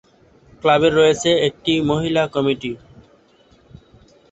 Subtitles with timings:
[0.63, 2.71] ক্লাবের রয়েছে একটি মহিলা কমিটি।